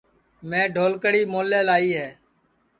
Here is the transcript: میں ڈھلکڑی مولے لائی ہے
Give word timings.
میں 0.49 0.65
ڈھلکڑی 0.75 1.21
مولے 1.31 1.61
لائی 1.67 1.89
ہے 1.99 2.09